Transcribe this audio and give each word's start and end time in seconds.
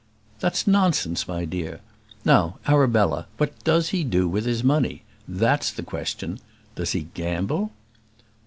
"That's 0.39 0.65
nonsense, 0.65 1.27
my 1.27 1.45
dear. 1.45 1.79
Now, 2.25 2.57
Arabella, 2.65 3.27
what 3.37 3.53
does 3.63 3.89
he 3.89 4.03
do 4.03 4.27
with 4.27 4.45
his 4.45 4.63
money? 4.63 5.03
That's 5.27 5.69
the 5.69 5.83
question. 5.83 6.39
Does 6.73 6.93
he 6.93 7.09
gamble?" 7.13 7.71